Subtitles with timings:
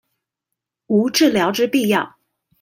[0.87, 2.15] 無治療之必要